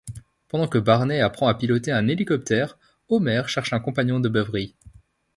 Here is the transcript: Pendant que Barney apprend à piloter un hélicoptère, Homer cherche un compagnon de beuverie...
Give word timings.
Pendant 0.47 0.67
que 0.67 0.79
Barney 0.79 1.19
apprend 1.21 1.45
à 1.47 1.53
piloter 1.53 1.91
un 1.91 2.07
hélicoptère, 2.07 2.75
Homer 3.07 3.43
cherche 3.45 3.71
un 3.71 3.79
compagnon 3.79 4.19
de 4.19 4.29
beuverie... 4.29 4.73